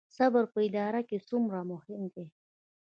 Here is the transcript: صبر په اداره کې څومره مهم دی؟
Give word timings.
صبر 0.17 0.43
په 0.53 0.59
اداره 0.67 1.01
کې 1.09 1.17
څومره 1.29 1.59
مهم 1.71 2.01
دی؟ 2.13 2.25